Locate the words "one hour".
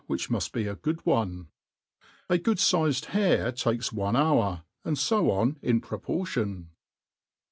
3.93-4.63